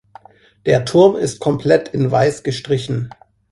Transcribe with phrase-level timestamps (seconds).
[0.65, 3.11] Der Turm ist komplett in Weiß gestrichen.